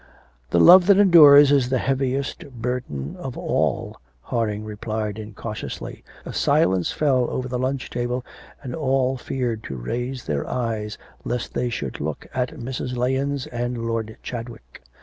'The 0.49 0.59
love 0.59 0.87
that 0.87 0.97
endures 0.97 1.51
is 1.51 1.69
the 1.69 1.77
heaviest 1.77 2.49
burden 2.59 3.15
of 3.17 3.37
all,' 3.37 3.97
Harding 4.23 4.63
replied 4.63 5.19
incautiously. 5.19 6.03
A 6.25 6.33
silence 6.33 6.91
fell 6.91 7.29
over 7.29 7.47
the 7.47 7.59
lunch 7.59 7.87
table, 7.91 8.25
and 8.63 8.73
all 8.73 9.15
feared 9.15 9.61
to 9.65 9.75
raise 9.75 10.25
their 10.25 10.49
eyes 10.49 10.97
lest 11.23 11.53
they 11.53 11.69
should 11.69 12.01
look 12.01 12.25
at 12.33 12.49
Mrs. 12.49 12.97
Lahens 12.97 13.45
and 13.51 13.85
Lord 13.85 14.17
Chadwick. 14.23 14.81